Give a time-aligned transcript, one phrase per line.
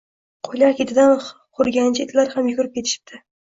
[0.47, 3.25] Qo’ylar ketidan hurganicha itlar ham yugurib ketishibdi